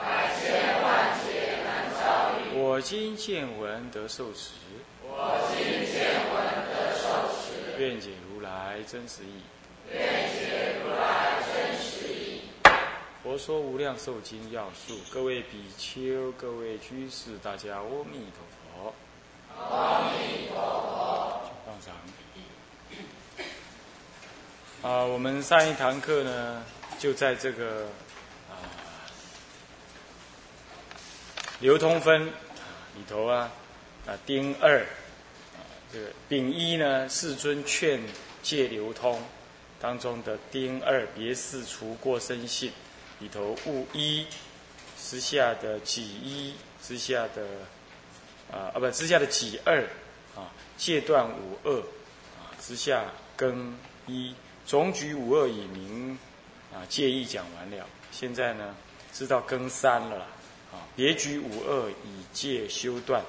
[0.00, 2.00] 百千万劫难遭
[2.40, 2.58] 遇。
[2.58, 4.52] 我今见闻得受持。
[5.02, 6.34] 我今见闻
[6.72, 7.04] 得受
[7.36, 7.78] 持。
[7.78, 9.42] 愿解如来真实义。
[9.92, 12.42] 愿解如来真实义。
[13.22, 18.94] 佛说无量寿经要素，各位比丘、各位居士，大家阿弥陀佛。
[19.56, 21.42] 阿弥陀佛。
[21.66, 21.94] 放上。
[24.82, 26.64] 啊，我们上一堂课呢，
[26.98, 27.86] 就在这个
[31.60, 32.64] 流通分啊
[32.96, 33.50] 里头啊
[34.06, 35.60] 啊丁二啊
[35.92, 38.00] 这个丙一呢，世尊劝
[38.42, 39.22] 戒流通
[39.78, 42.72] 当中的丁二别事除过生性
[43.18, 44.26] 里头戊一
[44.98, 47.44] 之下的己一之下的
[48.50, 49.82] 啊啊不之下的己二
[50.34, 51.78] 啊戒断五二
[52.38, 53.04] 啊之下
[53.36, 53.74] 庚
[54.06, 54.34] 一。
[54.66, 56.16] 总举五二以明
[56.72, 57.86] 啊，戒意讲完了。
[58.12, 58.74] 现在呢，
[59.12, 60.26] 知道更三了。
[60.72, 63.22] 啊，别举五二以戒修断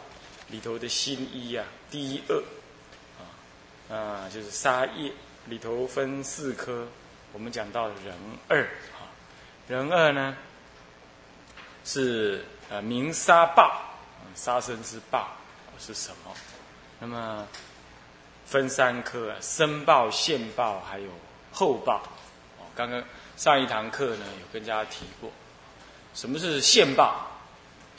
[0.50, 2.44] 里头的新一啊，第一二
[3.18, 5.12] 啊啊，就是沙叶
[5.46, 6.88] 里头分四科。
[7.34, 8.14] 我们讲到人
[8.48, 9.08] 二啊，
[9.68, 10.36] 人二呢
[11.86, 13.82] 是呃明杀报，
[14.36, 15.30] 杀生之报
[15.80, 16.34] 是什么？
[17.00, 17.48] 那么
[18.46, 21.10] 分三科啊，生报、现报还有。
[21.54, 22.02] 后报，
[22.60, 23.04] 哦，刚刚
[23.36, 25.30] 上一堂课呢有跟大家提过，
[26.14, 27.28] 什么是现报？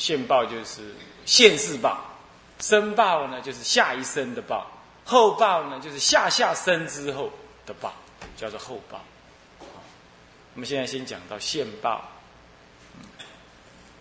[0.02, 0.82] 现报就是
[1.24, 1.96] 现世报，
[2.58, 4.66] 生报呢就是下一生的报，
[5.04, 7.30] 后报呢就是下下生之后
[7.64, 7.92] 的报，
[8.36, 9.00] 叫做后报。
[10.54, 12.02] 我们现在先讲到现报，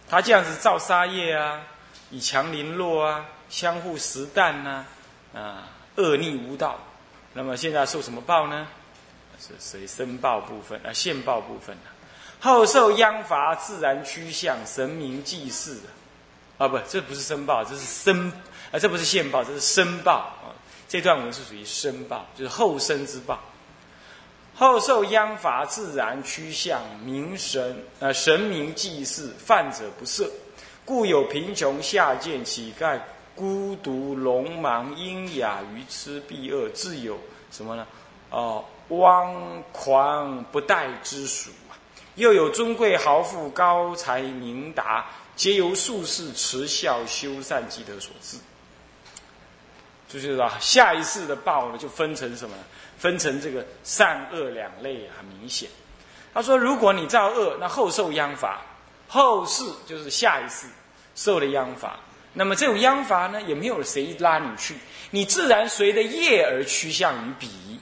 [0.09, 1.61] 他这样子造杀业啊，
[2.09, 4.83] 以强凌弱啊，相互实弹呐，
[5.35, 6.79] 啊，恶逆无道，
[7.33, 8.67] 那么现在受什么报呢？
[9.39, 11.91] 是属于申报部分啊，现报部分的，
[12.41, 15.79] 后受央罚自然趋向神明祭祀
[16.57, 18.33] 啊，不，这不是申报，这是申
[18.71, 20.49] 啊，这不是现报，这是申报啊。
[20.89, 23.39] 这段文是属于申报，就是后生之报。
[24.55, 30.27] 后受央罚自然趋向明神呃神明祭祀，犯者不赦，
[30.83, 32.99] 故有贫穷下贱乞丐
[33.35, 37.19] 孤独聋盲阴哑愚痴避恶，自有
[37.51, 37.85] 什么呢？
[38.31, 38.65] 哦。
[38.89, 41.49] 汪狂不待之属，
[42.21, 48.37] 又有尊贵豪富、高才明达，皆由术士持孝修善积德所致。
[50.07, 52.63] 就是说，下一世的报呢，就分成什么呢？
[52.99, 55.67] 分成这个善恶两类，很明显。
[56.31, 58.61] 他说，如果你造恶，那后受殃罚；
[59.07, 60.67] 后世就是下一世
[61.15, 61.99] 受的殃罚。
[62.33, 64.75] 那么这种殃罚呢，也没有谁拉你去，
[65.09, 67.80] 你自然随着业而趋向于彼。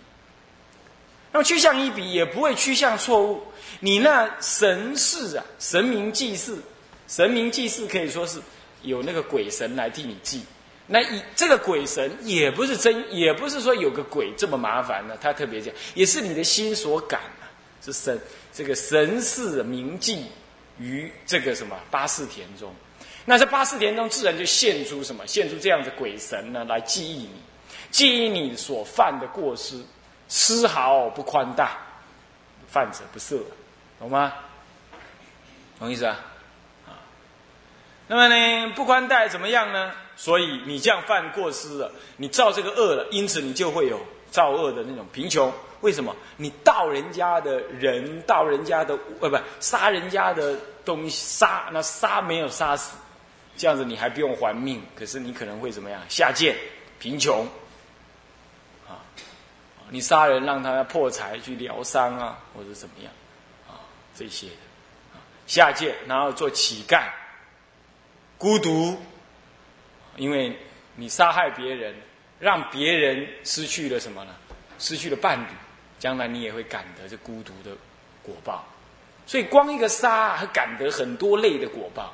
[1.31, 3.41] 那么趋向一比也不会趋向错误。
[3.79, 6.59] 你那神事啊，神明祭祀，
[7.07, 8.41] 神明祭祀可以说是
[8.81, 10.43] 有那个鬼神来替你祭。
[10.87, 15.15] 那以这个鬼神也不是真，也不是说有个鬼这么麻烦呢。
[15.21, 17.45] 他特别讲，也是你的心所感啊，
[17.85, 18.19] 是神
[18.51, 20.25] 这个神事铭记
[20.79, 22.73] 于这个什么八四田中。
[23.23, 25.23] 那这八四田中自然就现出什么？
[25.27, 27.29] 现出这样的鬼神呢，来记忆你，
[27.91, 29.75] 记忆你所犯的过失。
[30.29, 31.71] 丝毫不宽大，
[32.67, 33.39] 犯者不赦，
[33.99, 34.31] 懂吗？
[35.79, 36.19] 懂意思啊？
[36.87, 36.93] 啊，
[38.07, 39.91] 那么呢，不宽待怎么样呢？
[40.15, 45.51] 所以你这样犯过失了，你造这个恶了，因此你就会有造恶的那种贫穷。
[45.81, 46.15] 为什么？
[46.37, 52.97] 你盗人家的人，盗人家的呃，不杀人家的东西，杀那杀没有杀死，
[53.55, 56.01] 这样子你还不用还命，可是你可能会怎么样？
[56.09, 56.55] 下贱，
[56.99, 57.47] 贫穷。
[59.89, 63.11] 你杀人让他破财去疗伤啊，或者怎么样
[63.67, 63.81] 啊？
[64.15, 64.53] 这些的
[65.47, 67.09] 下界，然后做乞丐，
[68.37, 68.97] 孤独，
[70.15, 70.55] 因为
[70.95, 71.95] 你杀害别人，
[72.39, 74.35] 让别人失去了什么呢？
[74.77, 75.47] 失去了伴侣，
[75.97, 77.75] 将来你也会感得这孤独的
[78.21, 78.63] 果报。
[79.25, 82.13] 所以光一个杀，还感得很多类的果报。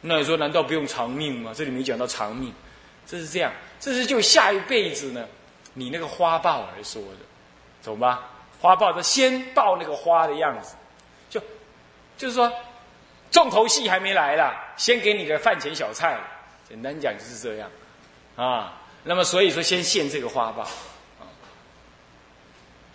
[0.00, 1.52] 那你说，难道不用偿命吗？
[1.54, 2.52] 这里没讲到偿命，
[3.06, 5.26] 这是这样，这是就下一辈子呢。
[5.74, 7.18] 你那个花豹而说的，
[7.84, 8.30] 懂吧？
[8.60, 10.74] 花豹的先抱那个花的样子，
[11.28, 11.38] 就
[12.16, 12.50] 就是说，
[13.30, 16.18] 重头戏还没来啦，先给你个饭前小菜，
[16.66, 17.70] 简单讲就是这样，
[18.36, 21.28] 啊，那么所以说先献这个花豹，啊，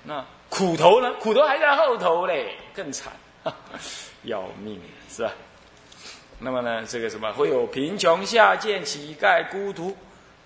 [0.04, 1.14] 那苦头呢？
[1.20, 3.14] 苦头还在后头嘞，更惨，
[4.24, 5.32] 要命是吧？
[6.40, 9.96] 那么呢，这个什么会有贫穷、下贱、乞丐、孤独、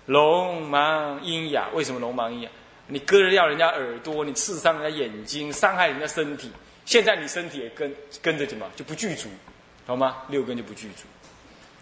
[0.06, 1.68] 聋盲、喑哑？
[1.72, 2.50] 为什么聋盲喑哑？
[2.86, 6.50] 你割掉人家耳朵，你刺伤人家眼睛，伤害人家身体，
[6.84, 9.28] 现在你身体也跟跟着什么就不具足，
[9.86, 10.24] 好吗？
[10.28, 11.04] 六根就不具足，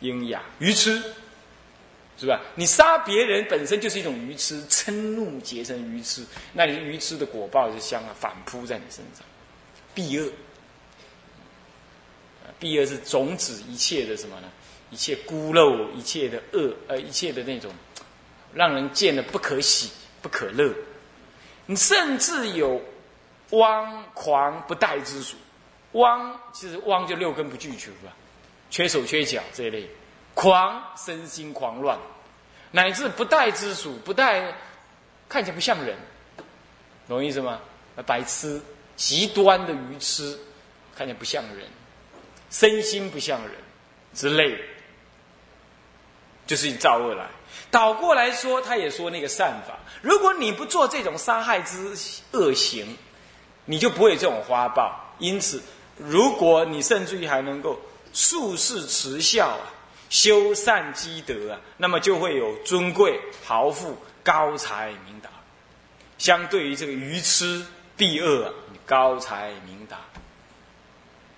[0.01, 1.03] 喑哑、愚痴，
[2.17, 2.41] 是吧？
[2.55, 9.25] 你杀别人本身就是一种愚痴，嗔怒结成愚痴，那你愚痴的果报就相反扑在你身上，
[9.93, 10.31] 避恶。
[12.61, 14.49] 避恶是总指一切的什么呢？
[14.91, 17.73] 一切孤陋，一切的恶，呃，一切的那种
[18.55, 19.91] 让人见了不可喜、
[20.21, 20.73] 不可乐。
[21.67, 22.81] 你甚至有
[23.51, 25.37] 汪狂不待之属，
[25.93, 28.13] 汪其实汪就六根不具足吧，
[28.71, 29.89] 缺手缺脚这一类，
[30.35, 31.99] 狂身心狂乱，
[32.71, 34.55] 乃至不待之属，不待
[35.29, 35.97] 看起来不像人，
[37.07, 37.61] 懂我意思吗？
[38.07, 38.61] 白痴，
[38.97, 40.39] 极端的愚痴，
[40.97, 41.69] 看起来不像人，
[42.51, 43.53] 身心不像人
[44.15, 44.59] 之类，
[46.47, 47.29] 就是你造恶来。
[47.73, 49.79] 倒过来说，他也说那个善法。
[50.03, 51.97] 如果你不做这种杀害之
[52.33, 52.99] 恶行，
[53.65, 54.95] 你就不会有这种花报。
[55.19, 55.63] 因此，
[55.97, 57.81] 如果你甚至于还能够
[58.13, 59.73] 术士持孝啊，
[60.11, 65.31] 修善积德啊，那么就会有尊贵、豪富、高才、明达。
[66.19, 67.65] 相对于这个愚痴、
[67.97, 68.53] 避恶啊，
[68.85, 69.97] 高才明达，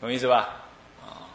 [0.00, 0.48] 懂意思吧？
[1.00, 1.30] 啊，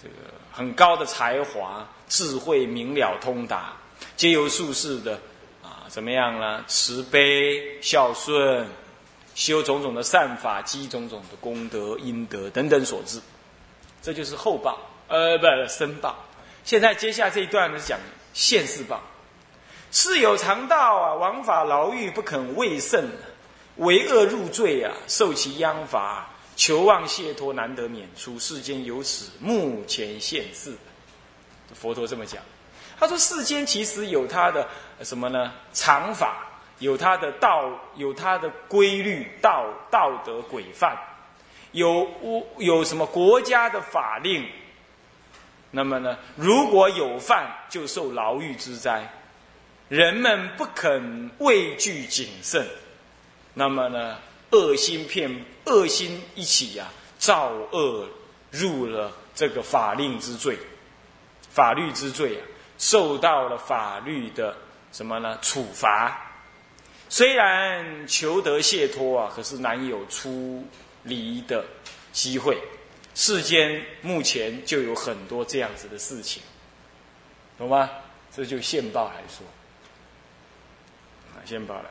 [0.00, 0.14] 这个
[0.52, 3.72] 很高的才华、智慧、明了通达。
[4.18, 5.12] 皆由术士的
[5.62, 6.64] 啊，怎么样呢？
[6.66, 8.66] 慈悲、孝顺、
[9.36, 13.20] 修种种的善法、积种种的功德、阴德等等所致，
[14.02, 14.76] 这就是后报，
[15.06, 16.16] 呃，不，生报。
[16.64, 17.96] 现在接下这一段呢，讲
[18.34, 19.00] 现世报。
[19.92, 23.08] 世有常道啊，枉法牢狱不肯为圣，
[23.76, 30.72] 为恶入罪啊，受其殃罚，求望解脱难得免除，世间有此目前现世。
[31.72, 32.42] 佛陀这么讲。
[32.98, 34.66] 他说：“世间其实有它的
[35.02, 35.52] 什么呢？
[35.72, 36.46] 常法，
[36.80, 40.98] 有它的道，有它的规律，道道德规范，
[41.70, 42.08] 有
[42.58, 44.44] 有什么国家的法令？
[45.70, 49.08] 那么呢，如果有犯，就受牢狱之灾。
[49.88, 52.66] 人们不肯畏惧谨慎，
[53.54, 54.18] 那么呢，
[54.50, 58.08] 恶心片恶心一起呀，造恶
[58.50, 60.58] 入了这个法令之罪，
[61.48, 62.42] 法律之罪啊。”
[62.78, 64.56] 受到了法律的
[64.92, 65.38] 什么呢？
[65.42, 66.24] 处罚。
[67.10, 70.66] 虽然求得解脱啊，可是难有出
[71.02, 71.64] 离的
[72.12, 72.58] 机会。
[73.14, 76.40] 世间目前就有很多这样子的事情，
[77.58, 77.90] 懂吗？
[78.30, 79.44] 这就现报来说，
[81.34, 81.90] 啊，现报来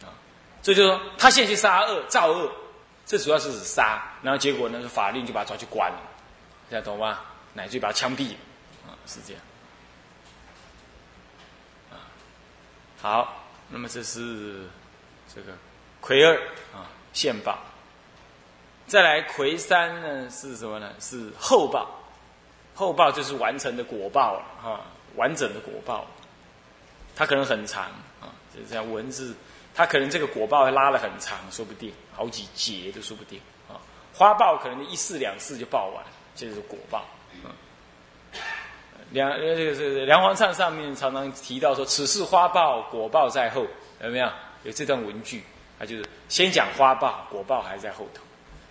[0.00, 0.10] 说，啊，
[0.60, 2.50] 这就是说他现去杀恶造恶，
[3.06, 5.98] 这主要是指杀，然后结果呢，法令就把他抓去关了。
[6.74, 7.20] 大家懂吗？
[7.52, 8.32] 乃至把他枪毙，
[8.84, 9.40] 啊，是这样。
[11.92, 12.02] 啊，
[13.00, 14.66] 好，那么这是
[15.32, 15.52] 这个
[16.00, 16.34] 魁二
[16.72, 17.56] 啊现报。
[18.88, 20.92] 再来魁三呢是什么呢？
[20.98, 21.88] 是后报，
[22.74, 24.80] 后报就是完成的果报了啊，
[25.14, 26.04] 完整的果报。
[27.14, 27.84] 它可能很长
[28.20, 29.32] 啊，就是这样文字，
[29.76, 33.78] 它可能这个果报拉了很长，说不定好几节都说不定啊。
[34.12, 36.04] 花报可能一次两次就报完。
[36.36, 37.04] 这就是果报，
[37.44, 37.50] 嗯，
[39.10, 43.64] 梁这个是梁皇唱上面常常提到说，此事花报果报在后，
[44.02, 44.28] 有没有？
[44.64, 45.44] 有这段文句，
[45.78, 48.22] 它就是先讲花报，果报还在后头。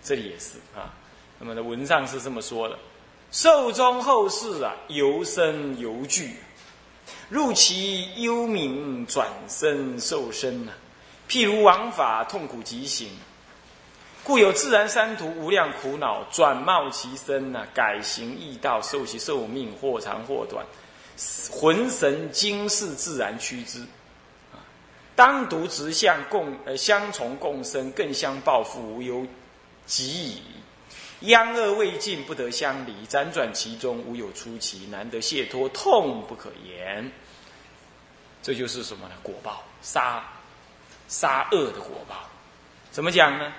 [0.02, 0.92] 这里也是啊。
[1.38, 2.78] 那么的文上是这么说的：
[3.30, 6.36] 寿终后世啊，由生由聚，
[7.30, 10.72] 入其幽冥转生受身呐。
[11.28, 13.08] 譬如王法痛苦极刑。
[14.24, 20.64] 故有自然三途无量苦恼转冒其身呐，改行易道，受其寿命或长或短，
[21.52, 23.80] 魂神精世自然趋之。
[24.50, 24.56] 啊，
[25.14, 29.26] 当独直向共呃相从共生，更相报复无忧
[29.84, 30.42] 极矣。
[31.20, 37.12] 殃恶未尽，不得相离，辗转其中，无有出奇，难得解脱，痛不可言。
[38.42, 39.14] 这就是什么呢？
[39.22, 40.24] 果报杀
[41.08, 42.28] 杀恶的果报，
[42.90, 43.52] 怎么讲呢？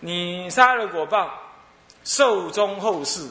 [0.00, 1.30] 你杀了果报，
[2.04, 3.28] 寿终后世，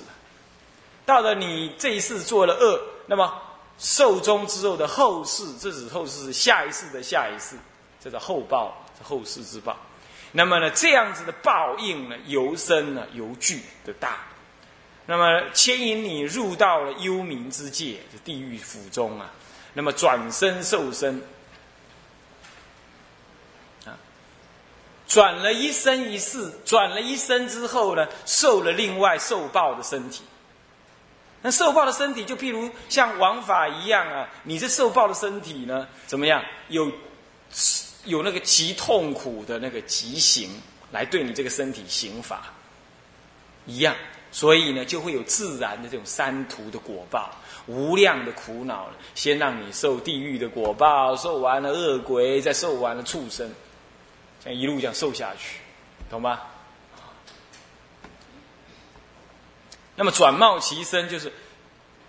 [1.06, 3.42] 到了你这一世做了恶，那么
[3.80, 7.56] 寿终之后的后世，这指后世是下一世的下一世，
[8.00, 9.76] 这叫后报，后世之报。
[10.32, 14.18] 那么呢，这样子的报应呢，由深呢，由巨的大。
[15.08, 19.32] 那么牵引你入到了幽冥之界，就地狱府中啊。
[19.74, 21.20] 那么转身受身，
[25.10, 30.22] 转了一生一世，转了一生之后呢，受了另外受报的身体。
[31.42, 36.44] 那受报的身体，就譬如像王法一样啊，你这受报的身体呢，怎么样？
[36.68, 36.92] 有
[38.06, 40.50] 有那个极痛苦的那个极刑
[40.92, 42.44] 来对你这个身体刑罚，
[43.66, 43.96] 一样。
[44.32, 47.32] 所以呢，就会有自然的这种三途的果报，
[47.66, 48.88] 无量的苦恼。
[49.16, 53.50] 先让你受地狱的果报，受完了恶鬼，再受完了畜生，
[54.44, 55.60] 这样一路这样受下去，
[56.10, 56.40] 懂吗？
[59.96, 61.32] 那么转貌其身，就是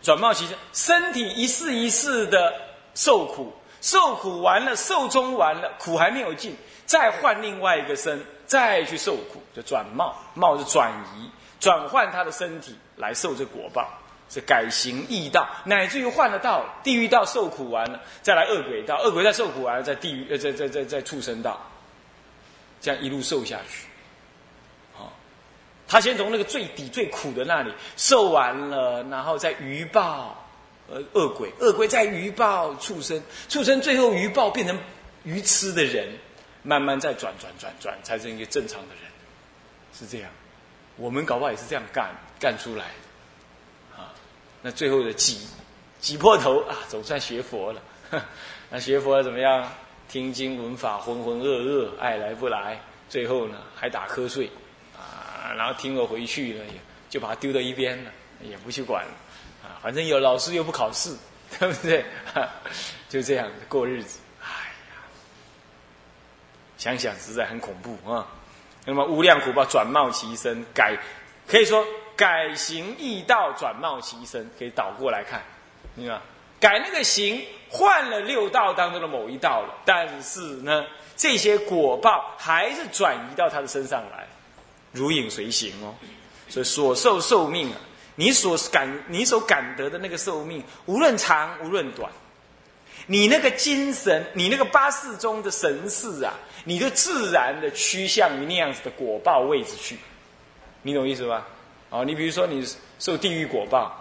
[0.02, 2.54] 转貌其身，身体一世一世的
[2.94, 6.56] 受苦，受苦完了，受终完了，苦还没有尽，
[6.87, 11.30] 再换另外一个身，再去受苦，就转貌，貌是转移。
[11.58, 13.87] 转换他的身体来受这果报，
[14.30, 21.60] 是改行异道，乃至于换了道，地狱道受苦完了，再来恶鬼道，恶鬼再受苦完了，在地狱呃，在在在在畜生道，
[22.80, 23.87] 这样一路受下去。
[24.94, 25.12] 好，
[25.87, 30.49] 他先从那个最底最苦的那里受完了，然后再鱼报，
[30.88, 34.78] 呃，恶鬼，恶鬼再鱼报畜生，畜生最后鱼报变成
[35.25, 36.08] 鱼吃的人，
[36.62, 39.04] 慢慢再转转转转，才成一个正常的人，
[39.92, 40.30] 是这样。
[40.96, 44.12] 我们搞不好也是这样干干出来的，啊，
[44.62, 45.46] 那最后的挤
[46.00, 47.82] 挤破头啊，总算学佛了。
[48.70, 49.70] 那学佛怎么样？
[50.11, 52.76] 听经闻法，浑浑噩噩，爱来不来，
[53.09, 54.50] 最后呢还打瞌睡，
[54.99, 56.73] 啊，然后听了回去了，也
[57.09, 58.11] 就把它丢到一边了，
[58.43, 59.12] 也不去管了，
[59.62, 61.17] 啊，反正有老师又不考试，
[61.61, 62.05] 对不对？
[63.09, 64.19] 就这样过日子。
[64.43, 64.47] 哎
[64.90, 64.99] 呀，
[66.76, 68.26] 想想实在很恐怖啊。
[68.85, 70.99] 那么无量苦报转貌其身，改
[71.47, 71.87] 可以说
[72.17, 75.40] 改行易道，转貌其身，可以倒过来看，
[75.95, 76.21] 你看
[76.61, 80.85] 改那个行换了六道当中的某一道了，但是呢，
[81.17, 84.26] 这些果报还是转移到他的身上来，
[84.93, 85.95] 如影随形哦。
[86.49, 87.76] 所以所受寿命啊，
[88.17, 92.11] 你所感你所感得的那个寿命，无论长无论短。
[93.07, 99.97] 你那个精神，你那个八世中的神识啊，你就自然的趋向于那样子的果报位置去，
[100.83, 101.47] 你懂意思吧？
[101.88, 102.64] 哦，你比如说你
[102.99, 104.00] 受地狱果报，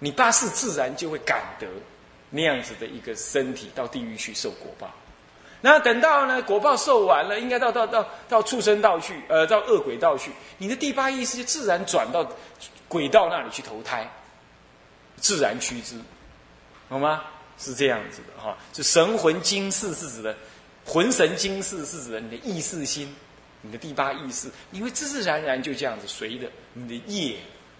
[0.00, 1.68] 你八世自然就会感得
[2.30, 4.92] 那样子的一个身体到地狱去受果报。
[5.60, 12.26] 那等到呢果报受完了，应该到到到到畜生道去，呃，到恶鬼道去，你的第八意识就自然转到
[12.88, 14.10] 鬼道那里去投胎，
[15.16, 15.96] 自然趋之，
[16.88, 17.22] 懂吗？
[17.58, 20.34] 是这样子的哈，就神魂精视是指的，
[20.86, 23.14] 魂神精视是指的你的意识心，
[23.60, 27.36] 你的第八意识，你会自自然然就这样子随着你的业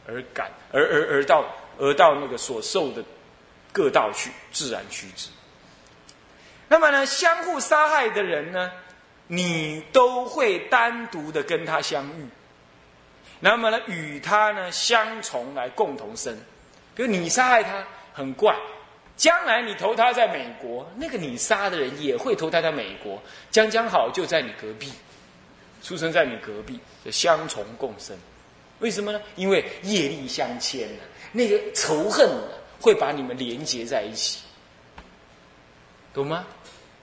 [0.06, 1.46] 而感，而而而到
[1.80, 3.02] 而到那个所受的
[3.72, 5.28] 各道去，自然趋之。
[6.68, 8.70] 那么呢，相互杀害的人呢，
[9.26, 12.28] 你都会单独的跟他相遇，
[13.40, 16.36] 那么呢，与他呢相从来共同生，
[16.94, 18.54] 比如你杀害他，很怪。
[19.16, 24.90] 将来你投胎在美国，那个你杀的人也会投胎在美国，将将好就在你隔壁，
[25.82, 28.16] 出生在你隔壁，相从共生。
[28.78, 29.20] 为什么呢？
[29.36, 32.28] 因为业力相牵呢，那个仇恨
[32.80, 34.40] 会把你们连接在一起，
[36.12, 36.46] 懂吗？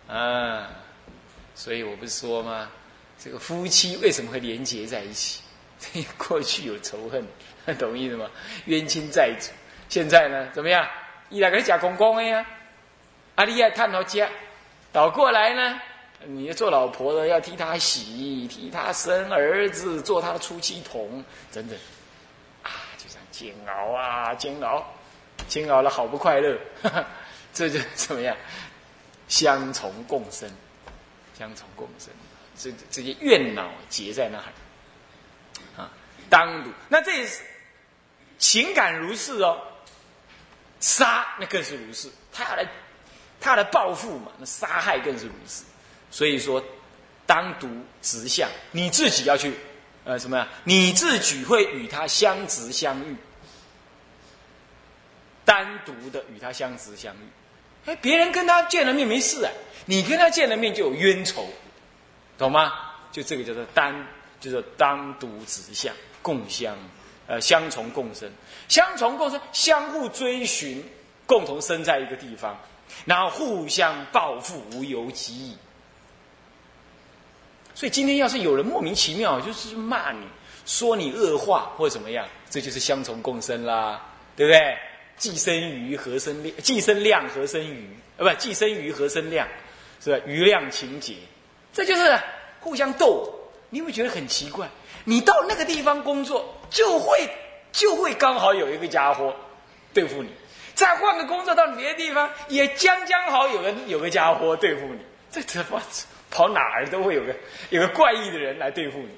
[0.08, 0.70] 啊，
[1.56, 2.70] 所以我不是说吗？
[3.20, 5.42] 这个夫妻为什么会连接在一起？
[6.18, 7.26] 过去有仇恨，
[7.78, 8.30] 懂意思吗？
[8.66, 9.52] 冤亲债主，
[9.90, 10.88] 现在呢怎么样？
[11.30, 12.46] 伊来给你讲公公的呀，
[13.36, 14.30] 阿丽亚探讨家，
[14.92, 15.80] 倒过来呢，
[16.26, 21.78] 你要做老婆的要替他洗，替他生儿子，做他的出气筒，等等，
[23.38, 24.84] 煎熬啊，煎熬，
[25.48, 26.58] 煎熬了好不快乐，
[27.54, 28.36] 这就怎么样？
[29.28, 30.50] 相从共生，
[31.38, 32.10] 相从共生，
[32.58, 34.50] 这这些怨恼结在那儿，
[35.84, 35.92] 啊，
[36.30, 37.44] 当独，那这也是
[38.40, 39.62] 情感如是哦。
[40.80, 42.64] 杀那更是如是，他要来，
[43.42, 45.64] 他来报复嘛，那杀害更是如是。
[46.12, 46.64] 所以说，
[47.26, 47.68] 单独
[48.02, 49.54] 直向你自己要去，
[50.06, 50.48] 呃，什么呀？
[50.64, 53.16] 你自己会与他相直相遇，
[55.48, 57.90] 单独的与他相直相遇。
[57.90, 59.52] 哎，别人跟他见了面没事啊，
[59.86, 61.48] 你跟他见了面就有冤仇，
[62.38, 62.74] 懂吗？
[63.14, 63.96] 就这个叫做单，
[64.42, 66.78] 就是单独指向共相。
[67.30, 68.32] 呃，相从共生，
[68.70, 70.82] 相从共生，相互追寻，
[71.26, 72.58] 共同生在一个地方，
[73.04, 75.58] 然后互相报复，无由及矣。
[77.76, 80.26] 所以今天要是有人莫名其妙就是骂你，
[80.66, 84.02] 说你恶话或怎么样，这就是相从共生啦，
[84.38, 84.78] 对不对？
[85.18, 86.56] 既生瑜何生亮？
[86.58, 87.90] 既生亮何生瑜？
[88.18, 89.48] 啊，不，既生瑜何生亮？
[90.00, 90.24] 是吧？
[90.28, 91.16] 余量情节，
[91.74, 92.20] 这就是
[92.60, 93.34] 互相斗。
[93.70, 94.70] 你会觉得很奇怪，
[95.04, 97.30] 你到那个地方工作，就会
[97.74, 99.36] 就会刚好有一个家伙
[99.94, 100.30] 对付你；
[100.74, 105.00] 再换个工作到别的地方，也将将好有个有个家伙对付你。
[105.30, 105.82] 这他妈
[106.32, 107.36] 跑哪儿都会有个
[107.70, 109.10] 有个怪异的人来对付你。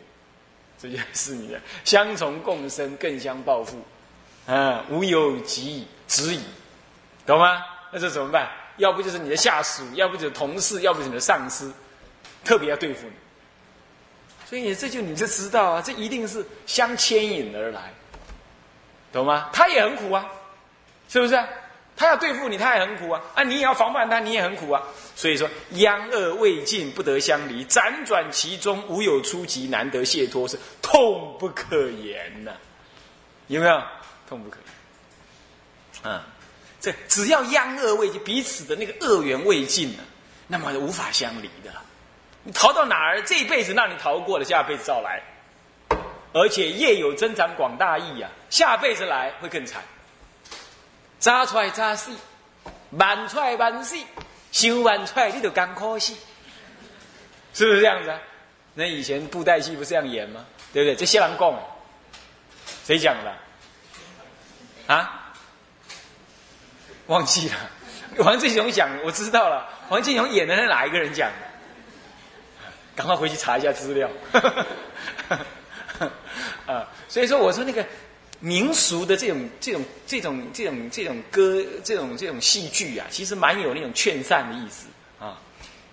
[0.81, 3.77] 这就是你的相从共生，更相报复。
[4.51, 6.41] 嗯，无有及止矣，
[7.23, 7.63] 懂吗？
[7.91, 8.49] 那这怎么办？
[8.77, 11.71] 要不就是你的下属，要不就是同事，要不就是你的上司，
[12.43, 13.13] 特别要对付你。
[14.47, 17.93] 所以这就你就知道啊，这一定是相牵引而来，
[19.13, 19.51] 懂吗？
[19.53, 20.25] 他也很苦啊，
[21.07, 21.39] 是不是？
[21.95, 23.21] 他要对付你，他也很苦啊！
[23.35, 24.81] 啊，你也要防范他，你也很苦啊！
[25.15, 32.53] 所以说，殃恶未尽，不得相离，辗转其中，无有出极，难得解脱，是痛不可言呐！
[33.47, 33.83] 有没有？
[34.29, 34.57] 痛不可
[36.03, 36.13] 言。
[36.13, 36.25] 啊，
[36.79, 40.03] 这只要殃恶未尽，彼此的那个恶缘未尽呢，
[40.47, 41.73] 那么无法相离的。
[42.43, 43.21] 你逃到哪儿？
[43.23, 45.21] 这一辈子让你逃过了，下辈子照来。
[46.31, 49.83] 而且业有增长广大义啊，下辈子来会更惨。
[51.19, 52.11] 扎出来扎死，
[52.91, 53.97] 满出来满死，
[54.51, 56.15] 修完出来你就干可惜，
[57.53, 58.19] 是不是这样子啊？
[58.75, 60.45] 那以前布袋戏不是这样演吗？
[60.71, 60.95] 对不对？
[60.95, 61.53] 这些人讲，
[62.85, 63.35] 谁讲的？
[64.93, 65.33] 啊？
[67.07, 67.55] 忘记了，
[68.25, 69.67] 王志雄讲，我知道了。
[69.89, 71.31] 王志雄演的是哪一个人讲？
[72.95, 74.09] 赶快回去查一下资料。
[76.65, 77.85] 啊，所以说我说那个。
[78.41, 84.87] 民俗的这种、这种、这种、这种、这种歌、这种、这种戏剧啊，其实蛮有那种劝善的意思
[85.19, 85.37] 啊。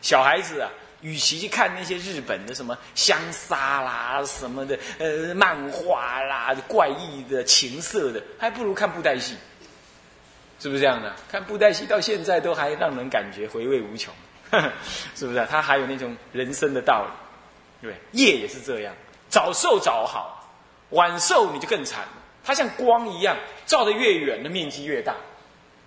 [0.01, 0.71] 小孩子啊，
[1.07, 9.37] 与其去看那些日本的什么香沙啦、什么的呃漫画啦、怪异的情色的，还不如看布袋戏，
[10.59, 11.15] 是不是这样的？
[11.31, 14.13] 看布袋戏到现在都还让人感觉回味无穷，
[15.15, 15.47] 是不是？
[15.49, 18.93] 它还有那种人生的道理，对夜也是这样，
[19.29, 20.51] 早受早好，
[20.91, 22.03] 晚受你就更惨。
[22.43, 25.15] 它像光一样，照得越远，的面积越大，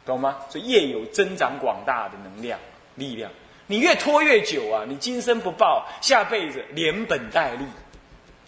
[0.05, 0.37] 懂吗？
[0.49, 2.57] 所以夜有增长广大的能量、
[2.95, 3.29] 力量。
[3.71, 7.63] 你越拖越久啊，你今生不报，下辈子连本带利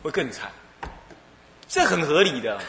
[0.01, 0.51] 会更惨。
[1.67, 2.59] 这很合理的，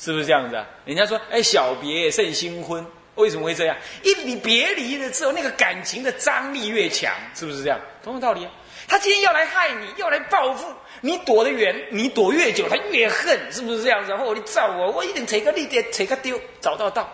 [0.00, 0.66] 是不是这样子啊？
[0.84, 2.84] 人家说，哎，小别胜新婚，
[3.14, 3.76] 为什么会这样？
[4.02, 7.78] 一你别离了之后，那个感情的张力越强，是不是这样？
[8.02, 8.50] 同样道理啊。
[8.88, 10.74] 他今天要来害你，要来报复。
[11.02, 14.10] 你躲得远，你躲越久，他越恨，是不是这样子？
[14.10, 17.08] 然后你找我，我一定扯个利点，扯个丢，找到道。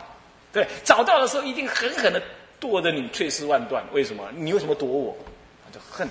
[0.51, 2.23] 对，找到的时候一定狠狠的
[2.61, 3.85] 剁得你碎尸万段。
[3.93, 4.29] 为什么？
[4.35, 5.17] 你为什么躲我？
[5.65, 6.09] 他就恨。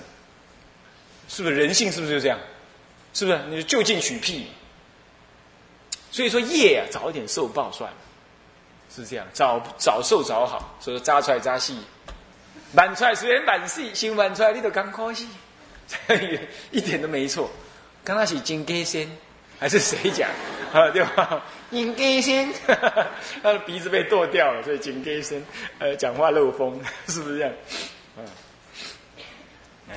[1.28, 1.92] 是不是人性？
[1.92, 2.40] 是不是就这样？
[3.14, 3.40] 是不是？
[3.50, 4.48] 你就近取屁。
[6.12, 7.98] 所以说业啊，早一点受报算了，
[8.94, 9.28] 是这样。
[9.34, 11.78] 早早受早好，所以说扎出来扎细，
[12.74, 15.28] 满出来虽然满细，心满出来你都刚可惜，
[16.72, 17.52] 一点都没错。
[18.06, 19.10] 刚开始金根仙
[19.60, 20.30] 还是谁讲
[20.72, 20.90] 啊？
[20.96, 21.44] 对吧？
[21.70, 22.54] 金根仙，
[23.44, 25.44] 他的鼻子被剁掉了，所以金根仙
[25.80, 27.54] 呃讲话漏风， 是不是这样？
[28.18, 28.26] 嗯，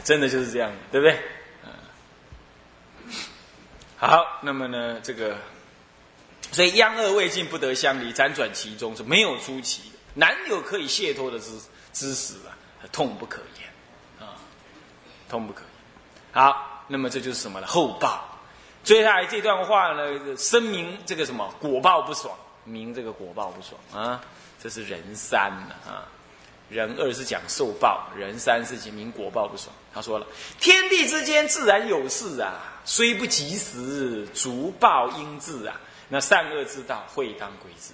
[0.04, 1.18] 真的就是这样，对不对？
[1.64, 3.12] 嗯
[3.96, 5.36] 好，那么呢，这个
[6.52, 11.58] 所以殃恶未尽，不得相离，辗转其中是没有出奇的，难有可以解脱的之
[11.92, 12.56] 之时啊，
[12.90, 14.34] 痛不可言啊，
[15.28, 15.68] 痛不可言。
[16.32, 16.66] 好。
[16.92, 17.68] 那么这就是什么呢？
[17.68, 18.29] 后报。
[18.82, 24.20] 接下来这段话呢，声明这个什么果报不爽，明这个果报不爽啊。
[24.62, 25.50] 这是人三
[25.86, 26.04] 啊，
[26.68, 29.74] 人二是讲受报，人三是讲明果报不爽。
[29.92, 30.26] 他说了，
[30.58, 35.80] 天地之间自然有事啊，虽不及时，足报应至啊。
[36.08, 37.92] 那善恶之道，会当归之。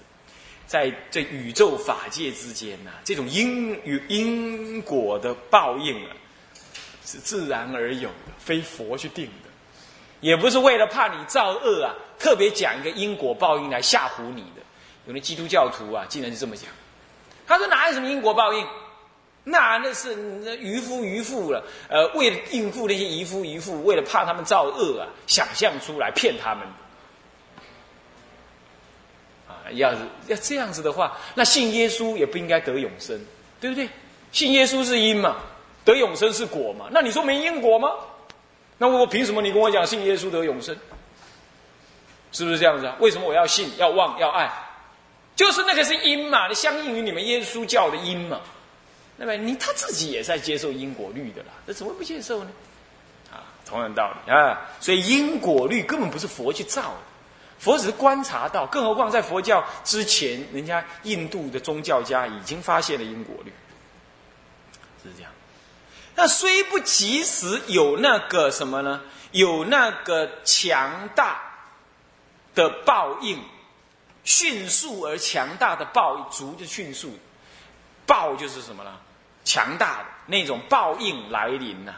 [0.66, 6.16] 在这宇宙法界之间呢，这种因与因果的报应啊。
[7.05, 9.46] 是自然而有的，非佛去定的，
[10.27, 14.62] 也不是为了怕你造恶啊，特别讲一个因果报应来吓唬你的。
[15.07, 16.69] 有的基督教徒啊，竟然是这么讲。
[17.47, 18.67] 他说哪有什么因果报应？
[19.45, 20.17] 那那是
[20.59, 26.67] 渔夫渔妇了，呃，为了应付那些渔夫渔妇，为了怕他们造恶啊，想象出来骗他们。
[29.47, 33.17] 啊，要是要这样子的话，那信耶稣也不应该得永生，
[33.61, 33.89] 对不对？
[34.33, 35.37] 信耶稣是因嘛。
[35.85, 36.87] 得永生是果嘛？
[36.91, 37.91] 那你说没因果吗？
[38.79, 40.77] 那我凭什么你跟我讲信耶稣得永生？
[42.33, 42.97] 是不是这样子啊？
[43.01, 44.53] 为什么我要信、要望、要爱？
[45.35, 48.41] 就是那个是因嘛，相应于你们耶稣教的因嘛。
[49.17, 52.51] 那么你他自己也在接受因果律的啦，那怎么不接受呢？
[53.33, 54.61] 啊，同样道理啊。
[54.81, 56.99] 所以因果律根本不是佛去造的，
[57.59, 58.67] 佛只是观察到。
[58.67, 63.53] 更何况在佛教之前，人家印度的宗教家已经发现了因果律，
[65.03, 65.33] 是这样。
[66.17, 69.03] 那虽不及时有那个什么呢？
[69.33, 71.43] 有那个强大
[72.55, 73.39] 的报应，
[74.25, 77.13] 迅速而强大的报应，足就迅速，
[78.07, 78.91] 报就是什么呢？
[79.45, 81.95] 强大的那种报应来临呢？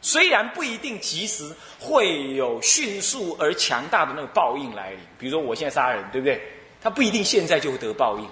[0.00, 6.40] 虽然不一定及时会有迅速而强大的那个报应来临，比如说我现在杀人，对不对？
[6.82, 8.26] 他不一定现在就会得报应，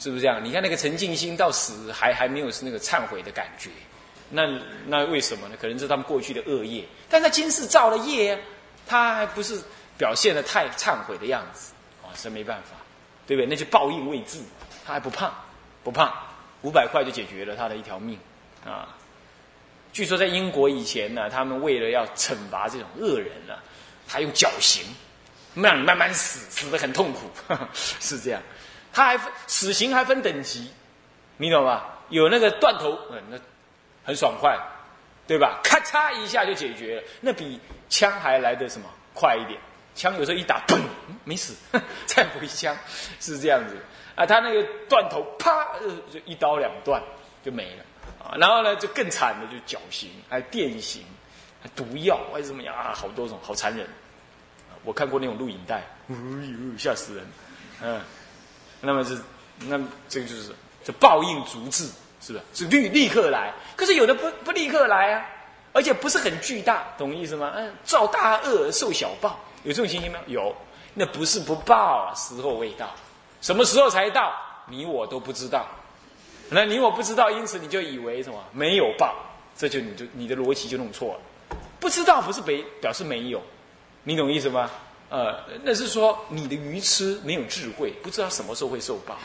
[0.00, 0.44] 是不是这样？
[0.44, 3.70] 你看那个陈静心到死还还没有是那个忏悔的感觉。
[4.30, 4.46] 那
[4.86, 5.56] 那为什么呢？
[5.60, 8.40] 可能是他们过去的恶业，但他今世造了业啊，
[8.86, 9.60] 他还不是
[9.98, 12.76] 表现的太忏悔的样子啊，是没办法，
[13.26, 13.46] 对不对？
[13.46, 14.38] 那就报应未至，
[14.86, 15.32] 他还不怕，
[15.82, 16.14] 不怕，
[16.62, 18.16] 五百块就解决了他的一条命
[18.64, 18.88] 啊。
[19.92, 23.54] 据说在英国以前呢，他们为了要惩罚这种恶人呢，
[24.06, 24.84] 他用绞刑，
[25.54, 27.28] 让你慢慢死，死的很痛苦，
[27.74, 28.40] 是这样。
[28.92, 30.70] 他还死刑还分等级，
[31.36, 31.98] 你懂吧？
[32.10, 33.36] 有那个断头，嗯，那。
[34.10, 34.58] 很爽快，
[35.24, 35.60] 对吧？
[35.62, 39.56] 咔嚓一下就解决了，那比枪还来的什么快一点？
[39.94, 40.80] 枪有时候一打，砰，
[41.22, 41.54] 没死，
[42.06, 42.76] 再回枪，
[43.20, 43.76] 是这样子
[44.16, 44.26] 啊。
[44.26, 45.64] 他那个断头，啪，
[46.12, 47.00] 就一刀两断
[47.44, 47.84] 就没了
[48.18, 48.34] 啊。
[48.36, 51.04] 然后呢，就更惨的，就绞刑，还电刑，
[51.62, 52.92] 还毒药，还是怎么样啊？
[52.92, 53.86] 好多种，好残忍。
[54.82, 55.76] 我看过那种录影带，
[56.08, 57.26] 哎呦，吓死人。
[57.80, 58.00] 嗯，
[58.80, 59.16] 那么是，
[59.60, 61.88] 那这个就是这报应足智。
[62.20, 62.44] 是不是？
[62.54, 65.26] 是立立刻来，可是有的不不立刻来啊，
[65.72, 67.52] 而且不是很巨大，懂意思吗？
[67.56, 70.18] 嗯，造大恶受小报，有这种情形吗？
[70.26, 70.54] 有，
[70.94, 72.88] 那不是不报，时候未到，
[73.40, 74.32] 什么时候才到？
[74.68, 75.66] 你我都不知道，
[76.50, 79.14] 那你我不知道，因此你就以为什么没有报，
[79.56, 83.42] 这就你就你的逻辑就弄错了，不知道不是表表示没有，
[84.04, 84.70] 你懂意思吗？
[85.08, 89.16] 呃，那是说你的愚痴没有智慧，不知道什么时候会受报，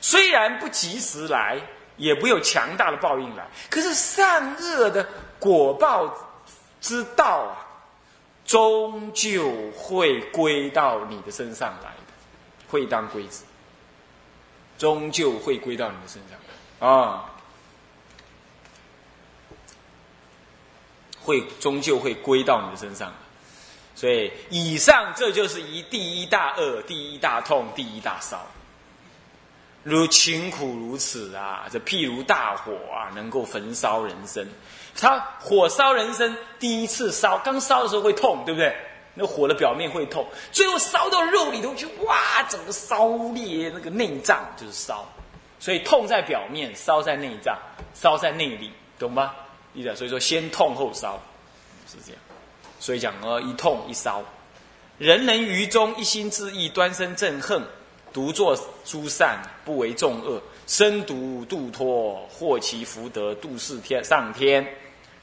[0.00, 1.60] 虽然不及时来。
[2.00, 5.06] 也不有强大的报应来，可是善恶的
[5.38, 6.12] 果报
[6.80, 7.60] 之道啊，
[8.46, 12.12] 终究会归到你的身上来的，
[12.70, 13.44] 会当归子，
[14.78, 16.38] 终究会归到你的身上
[16.80, 16.88] 来。
[16.88, 17.26] 啊，
[21.20, 23.12] 会终究会归到你的身上，
[23.94, 28.46] 所以以上这就是一第一大恶、第一大痛、第一大烧。
[29.82, 31.66] 如情苦如此啊！
[31.72, 34.46] 这譬如大火啊，能够焚烧人身。
[34.94, 38.76] 它火烧人身，第一次烧，刚烧的时候会痛，对不对？
[39.14, 45.08] 那火的表面会痛，最后烧到肉里头去，哇，整个烧裂那个内脏就是烧。
[45.58, 47.56] 所以痛在表面，烧在内脏，
[47.94, 49.34] 烧在内里，懂吗？
[49.72, 49.96] 意思？
[49.96, 51.18] 所以说先痛后烧，
[51.90, 52.20] 是这样。
[52.78, 54.22] 所以讲呃，一痛一烧，
[54.98, 57.62] 人人于中一心自意，端身憎恨。
[58.12, 64.66] 独作诸善，不为众恶，身独度脱，获其福德，度世天上天，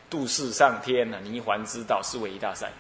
[0.10, 1.20] 度世上天呢？
[1.24, 2.72] 泥环之道是为一大善。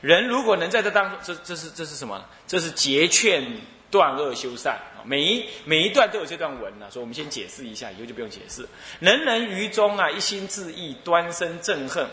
[0.00, 2.24] 人如果能在这当中，这这是这是什么？
[2.46, 3.42] 这是结劝
[3.90, 5.02] 断恶修善啊！
[5.04, 8.68] 每一每一段都有这段文呢，所以我们先解释一下，以后就不用解释。
[9.00, 12.06] 人人于中啊，一心自意，端身憎恨，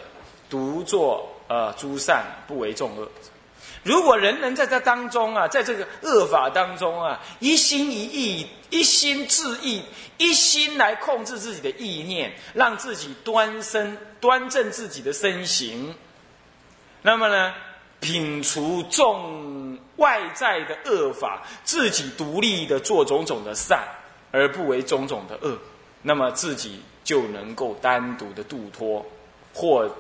[0.50, 3.08] 独作呃诸善，不为众恶。
[3.84, 9.84] 如果人能在这当中啊，在这个恶法当中啊，一心一意、一心致意、
[10.18, 15.94] 一心来控制自己的意念，让自己端身、端正自己的身形，
[17.02, 17.54] 那么呢，
[18.00, 23.84] 摒除众外在的恶法，自己独立的做种种的善，
[24.32, 25.58] 而不为种种的恶，
[26.02, 29.06] 那么自己就能够单独的度脱，
[29.54, 29.94] 获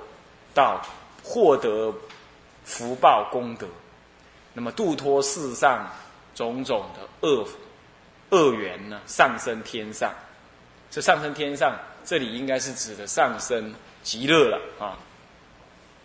[0.53, 0.81] 到
[1.21, 1.93] 获得。
[2.65, 3.67] 福报功德，
[4.53, 5.89] 那么度脱世上
[6.35, 7.47] 种种的恶
[8.29, 8.99] 恶缘呢？
[9.05, 10.13] 上升天上，
[10.89, 14.97] 这上升天上，这里应该是指的上升极乐了啊。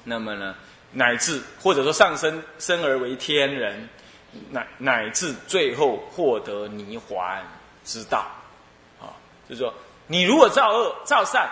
[0.04, 0.54] 那么呢，
[0.92, 3.88] 乃至或者说上升生而为天人，
[4.50, 7.42] 乃乃至最后获得泥环
[7.84, 8.26] 之道
[9.00, 9.12] 啊。
[9.48, 9.72] 就是说，
[10.06, 11.48] 你如果造恶造善，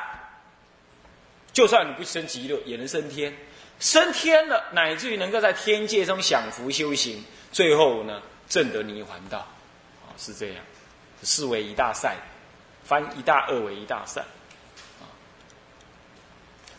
[1.52, 3.34] 就算你不升极乐，也能升天。
[3.78, 10.56] 升天了，乃至于能够在天界中享福修行，最后呢证得涅槃道，啊，是这样，
[11.22, 12.16] 视为一大善，
[12.84, 14.24] 翻一大恶为一大善，
[15.00, 15.04] 啊，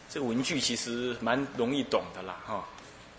[0.09, 2.65] 这个文句其实蛮容易懂的啦，哈，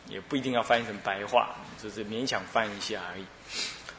[0.09, 3.25] 也不一定要翻译成白话，就是勉强翻一下而已。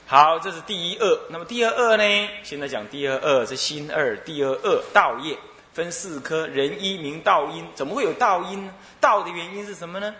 [0.05, 2.29] 好，这是第一恶，那么第二恶呢？
[2.43, 5.37] 现在讲第二恶是心二，第二恶道业。
[5.79, 8.73] 分四科，人一名道因，怎么会有道因呢？
[8.99, 10.13] 道的原因是什么呢？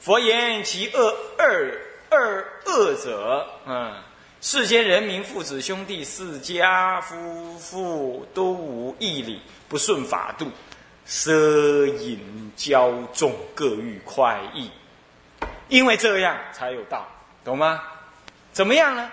[0.00, 1.80] 佛言其恶二
[2.10, 3.94] 二恶者，嗯，
[4.40, 10.50] 世间人民父子兄弟四家夫妇都无义理，不顺法度，
[11.06, 14.68] 奢淫骄纵，各欲快意，
[15.68, 17.06] 因为这样才有道，
[17.44, 17.80] 懂吗？
[18.52, 19.08] 怎么样呢？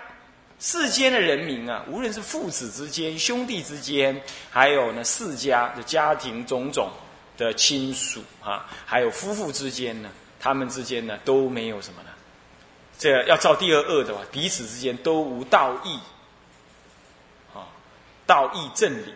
[0.58, 6.90] 世间的人民啊，无论是父子之间、兄弟之间，还有呢世家的家庭种种
[7.36, 12.08] 的亲属啊，还有夫妇之间呢，他们之间呢都没有什么呢？
[12.98, 15.98] 这要照第二恶的话，彼此之间都无道义，
[17.52, 17.68] 啊，
[18.26, 19.14] 道义正理，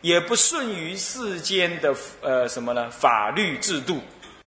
[0.00, 4.00] 也不顺于世间的呃什么呢法律制度，